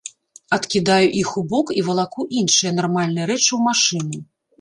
Адкідаю 0.55 1.09
іх 1.21 1.33
у 1.41 1.43
бок 1.51 1.67
і 1.81 1.83
валаку 1.89 2.25
іншыя, 2.39 2.71
нармальныя 2.79 3.29
рэчы 3.33 3.47
ў 3.47 3.59
машыну. 3.67 4.19